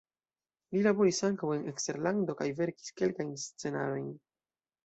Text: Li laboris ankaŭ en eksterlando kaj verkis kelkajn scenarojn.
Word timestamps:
Li 0.75 0.79
laboris 0.85 1.19
ankaŭ 1.27 1.51
en 1.57 1.69
eksterlando 1.73 2.37
kaj 2.39 2.47
verkis 2.63 2.97
kelkajn 3.03 3.33
scenarojn. 3.45 4.13